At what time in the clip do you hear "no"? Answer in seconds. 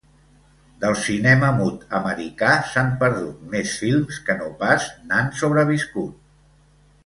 4.43-4.51